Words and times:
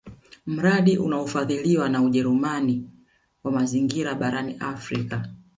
Mradi 0.45 0.97
unaofadhiliwa 0.97 1.89
na 1.89 2.01
Ujerumani 2.01 2.89
wa 3.43 3.51
mazingira 3.51 4.15
barani 4.15 4.57
Afrika 4.59 5.29